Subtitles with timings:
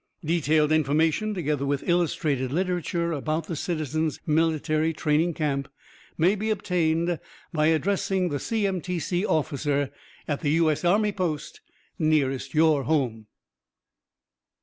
[0.25, 5.69] Detailed information, together with illustrated literature about the Citizens' Military Training Camp,
[6.17, 7.19] may be obtained
[7.53, 9.91] by addressing the CMTC Officer
[10.27, 10.83] at the U.S.
[10.83, 11.61] Army post
[11.99, 13.27] nearest your home.